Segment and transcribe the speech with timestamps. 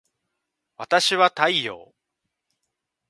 [0.77, 1.93] わたしは太陽